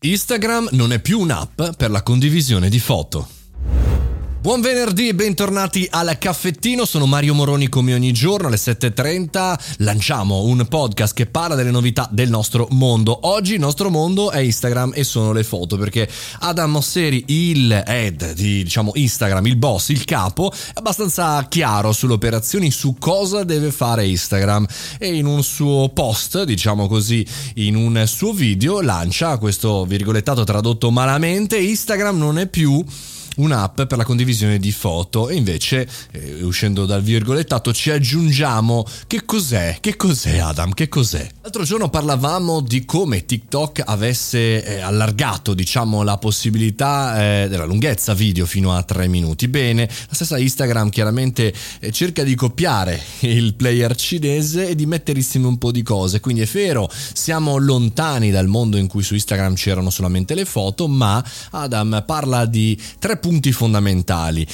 [0.00, 3.37] Instagram non è più un'app per la condivisione di foto.
[4.48, 10.44] Buon venerdì e bentornati al caffettino, sono Mario Moroni come ogni giorno alle 7.30 lanciamo
[10.44, 13.26] un podcast che parla delle novità del nostro mondo.
[13.28, 16.08] Oggi il nostro mondo è Instagram e sono le foto perché
[16.38, 22.14] Adam Mosseri, il head di diciamo Instagram, il boss, il capo, è abbastanza chiaro sulle
[22.14, 24.66] operazioni, su cosa deve fare Instagram.
[24.98, 27.22] E in un suo post, diciamo così,
[27.56, 32.82] in un suo video lancia questo virgolettato tradotto malamente, Instagram non è più
[33.38, 39.24] un'app per la condivisione di foto e invece eh, uscendo dal virgolettato ci aggiungiamo che
[39.24, 39.78] cos'è?
[39.80, 40.72] Che cos'è Adam?
[40.72, 41.28] Che cos'è?
[41.48, 48.12] L'altro giorno parlavamo di come TikTok avesse eh, allargato diciamo la possibilità eh, della lunghezza
[48.12, 49.48] video fino a 3 minuti.
[49.48, 55.20] Bene, la stessa Instagram chiaramente eh, cerca di copiare il player cinese e di mettere
[55.20, 56.20] insieme un po' di cose.
[56.20, 60.86] Quindi è vero, siamo lontani dal mondo in cui su Instagram c'erano solamente le foto,
[60.86, 64.46] ma Adam parla di tre punti fondamentali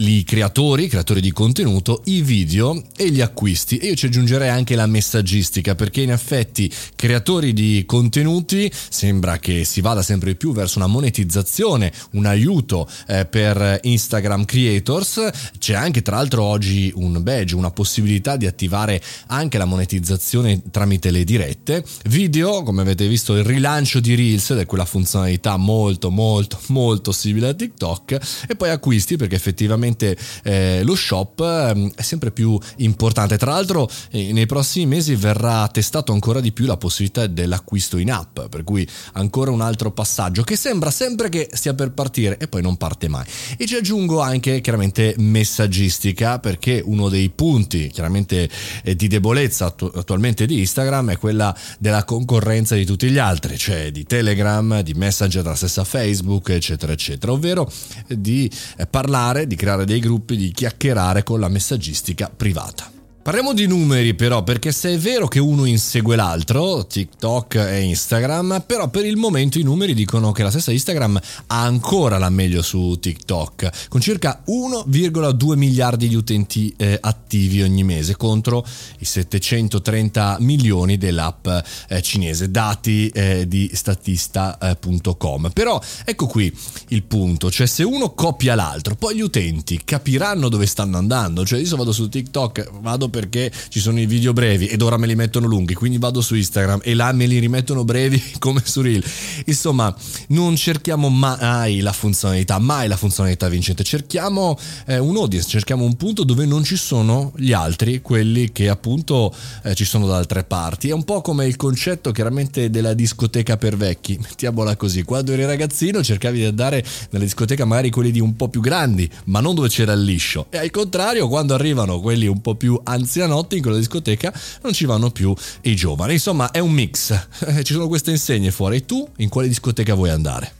[0.00, 3.78] i creatori, creatori di contenuto, i video e gli acquisti.
[3.78, 9.64] E io ci aggiungerei anche la messaggistica, perché in effetti creatori di contenuti sembra che
[9.64, 15.30] si vada sempre più verso una monetizzazione, un aiuto eh, per Instagram creators.
[15.58, 21.10] C'è anche tra l'altro oggi un badge, una possibilità di attivare anche la monetizzazione tramite
[21.10, 21.84] le dirette.
[22.04, 27.10] Video, come avete visto, il rilancio di Reels ed è quella funzionalità molto molto molto
[27.10, 28.46] simile a TikTok.
[28.48, 33.36] E poi acquisti, perché effettivamente sicuramente eh, lo shop eh, è sempre più importante.
[33.38, 38.10] Tra l'altro eh, nei prossimi mesi verrà testato ancora di più la possibilità dell'acquisto in
[38.10, 42.48] app, per cui ancora un altro passaggio che sembra sempre che stia per partire e
[42.48, 43.24] poi non parte mai.
[43.56, 48.48] E ci aggiungo anche chiaramente messaggistica perché uno dei punti chiaramente
[48.82, 53.56] eh, di debolezza attu- attualmente di Instagram è quella della concorrenza di tutti gli altri,
[53.56, 57.70] cioè di Telegram, di Messenger della stessa Facebook, eccetera, eccetera, ovvero
[58.08, 62.97] di eh, parlare, di creare creare dei gruppi, di chiacchierare con la messaggistica privata.
[63.28, 68.64] Parliamo di numeri però, perché se è vero che uno insegue l'altro, TikTok e Instagram,
[68.66, 72.62] però per il momento i numeri dicono che la stessa Instagram ha ancora la meglio
[72.62, 78.64] su TikTok, con circa 1,2 miliardi di utenti eh, attivi ogni mese contro
[79.00, 81.46] i 730 milioni dell'app
[81.88, 85.50] eh, cinese, dati eh, di statista.com.
[85.52, 86.50] Però ecco qui
[86.88, 91.60] il punto, cioè se uno copia l'altro, poi gli utenti capiranno dove stanno andando, cioè
[91.60, 95.08] io vado su TikTok, vado per perché ci sono i video brevi ed ora me
[95.08, 98.80] li mettono lunghi, quindi vado su Instagram e là me li rimettono brevi come su
[98.80, 99.02] Reel.
[99.46, 99.92] Insomma,
[100.28, 104.56] non cerchiamo mai la funzionalità, mai la funzionalità vincente, cerchiamo
[104.86, 109.34] eh, un audience, cerchiamo un punto dove non ci sono gli altri, quelli che appunto
[109.64, 110.90] eh, ci sono da altre parti.
[110.90, 115.44] È un po' come il concetto chiaramente della discoteca per vecchi, mettiamola così, quando eri
[115.44, 119.56] ragazzino cercavi di andare nella discoteca magari quelli di un po' più grandi, ma non
[119.56, 120.46] dove c'era il liscio.
[120.50, 124.32] E al contrario, quando arrivano quelli un po' più anziani, anzianotti in quella discoteca
[124.62, 126.14] non ci vanno più i giovani.
[126.14, 127.28] Insomma, è un mix.
[127.62, 128.84] ci sono queste insegne fuori.
[128.84, 130.58] Tu in quale discoteca vuoi andare?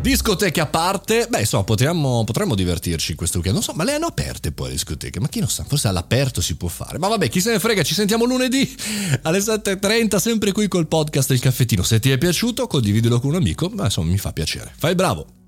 [0.00, 4.06] Discoteche a parte, beh insomma potremmo, potremmo, divertirci questo weekend, non so, ma le hanno
[4.06, 7.28] aperte poi le discoteche, ma chi lo sa, forse all'aperto si può fare, ma vabbè
[7.28, 8.74] chi se ne frega, ci sentiamo lunedì
[9.22, 13.36] alle 7.30 sempre qui col podcast Il Caffettino, se ti è piaciuto condividilo con un
[13.36, 15.39] amico, ma insomma mi fa piacere, fai bravo!